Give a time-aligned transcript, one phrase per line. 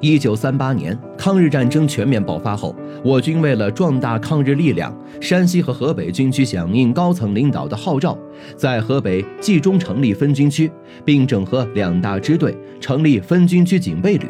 [0.00, 8.16] 一九三八年，抗日战争全面爆发后，我军为了壮大抗日力量，山西和河北军区响应高层领导的号召，
[8.56, 10.70] 在河北冀中成立分军区，
[11.04, 14.26] 并整合两大支队，成立分军区警备旅，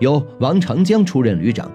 [0.00, 1.70] 由王长江出任旅长，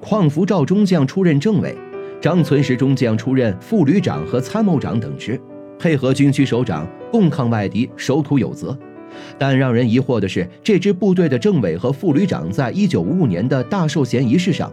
[0.00, 1.76] 邝福照中将出任政委，
[2.18, 5.38] 张存实中将出任副旅长和参谋长等职，
[5.78, 8.76] 配合军区首长共抗外敌，守土有责。
[9.38, 14.72] 但让人疑惑的是，这支部队的政委和副旅长在一九五五年的大授衔仪式上，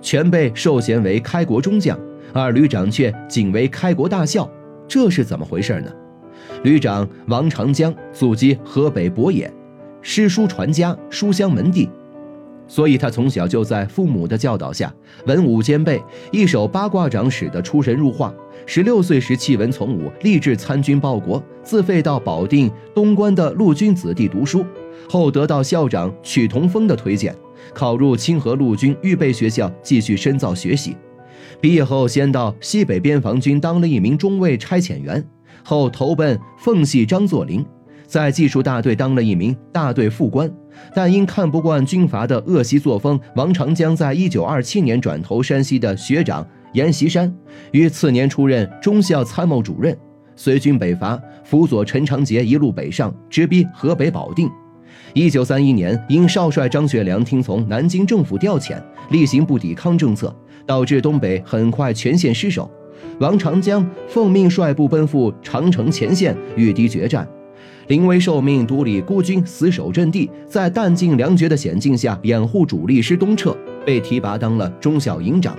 [0.00, 1.98] 全被授衔为开国中将，
[2.32, 4.50] 而旅长却仅为开国大校，
[4.88, 5.92] 这是怎么回事呢？
[6.62, 9.52] 旅长王长江祖籍河北博野，
[10.00, 11.88] 诗书传家，书香门第。
[12.68, 14.92] 所以他从小就在父母的教导下，
[15.26, 16.02] 文武兼备，
[16.32, 18.34] 一手八卦掌使得出神入化。
[18.66, 24.64] 十六岁时弃文从武，立志参军报国，自费到保定、东关的陆军子弟读书，
[25.08, 27.32] 后得到校长曲同峰的推荐，
[27.72, 30.96] 考入清河陆军预备学校继续深造学习。
[31.60, 35.24] 毕业后，先到西北边防军当了一名中尉差遣员，
[35.62, 37.64] 后投奔奉系张作霖。
[38.04, 40.48] 在技术大队当了一名大队副官，
[40.94, 47.32] 但因看不惯军阀的恶习作风，王长江在一九二七年转投山西的学长阎锡山，
[47.72, 49.96] 于次年出任中校参谋主任，
[50.34, 54.50] 随军北伐，辅佐陈长捷一路北上，直逼河北保定。
[55.14, 60.34] 一九三一年，因少帅张学良听从南京政府调遣，例行不抵抗政策，
[60.66, 62.70] 导致东北很快全线失守。
[63.18, 67.26] 王长江奉命率部奔赴长城前线，与敌决战。
[67.88, 75.56] 临危受命，独立孤军死守阵地，在弹尽粮绝的险境下掩护主力师东撤，被提拔当了中校营长，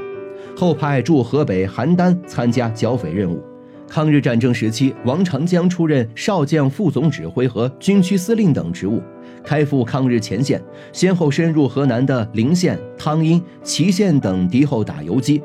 [0.55, 3.41] 后派驻河北邯郸参加剿匪任务。
[3.87, 9.01] 抗日战争时期，王长江出任少将副总指挥和军区司令等职务，
[9.47, 15.41] 开赴抗日前线，先后深入河南的陵县、汤阴、祁县等敌后打游击。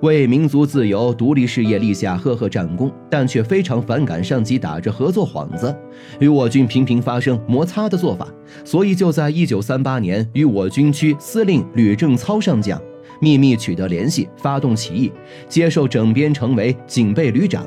[0.00, 5.72] 为民族自由独立事业立下赫赫战功，但却非常反感上级打着合作幌子，
[6.18, 8.26] 与我军频频发生摩擦的做法，
[8.64, 12.80] 所以就在一九三八年与我军区司令吕正操上将
[13.20, 15.12] 秘密取得联系，发动起义，
[15.48, 17.64] 接受整编成为警备旅长。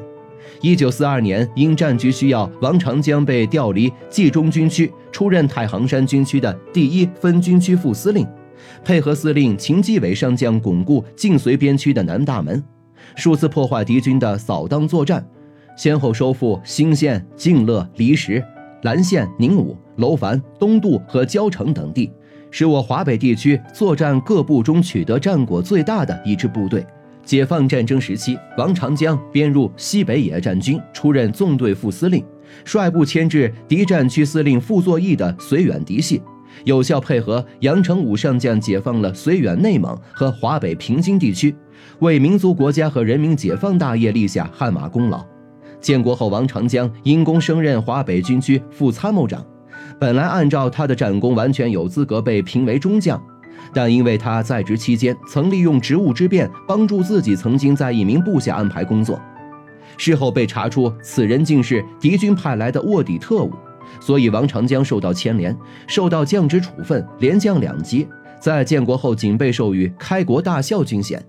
[0.62, 8.28] 一九四二年，因战局需要，王长江被调离冀中军区，出任太行山军区的第一分军区副司令。
[8.84, 12.64] 配合司令秦基伟上将巩固晋绥边区的南大门，
[13.16, 15.26] 数次破坏敌军的扫荡作战，
[15.78, 18.44] 先后收复兴县、静乐、离石、
[18.82, 22.12] 岚县、宁武、楼烦、东渡和交城等地，
[22.50, 26.84] 是我华北地区作战各部中取得战果最大的一支部队。
[27.28, 32.24] 解放战争时期，王长江编入西北野战军，出任纵队副司令，
[32.64, 36.22] 率部牵制敌战区司令傅作义的绥远嫡系。
[36.64, 41.54] 有效配合杨成武上将解放了绥远、内蒙和华北平津地区，
[42.00, 45.22] 为民族国家和人民解放大业立下汗马功劳。
[45.82, 49.46] 建国后，王长江因功升任华北军区副参谋长，
[50.00, 53.22] 本来按照他的战功，完全有资格被评为中将，
[53.74, 59.20] 但因为他在职期间曾利用职务之便，帮助自己曾经在一名部下安排工作，
[59.98, 63.52] 事后被查出此人竟是敌军派来的卧底特务。
[64.00, 65.58] 所以，王长江受到牵连，
[65.88, 68.08] 受到降职处分，连降两级。
[68.40, 71.24] 在建国后，仅被授予开国大校军衔。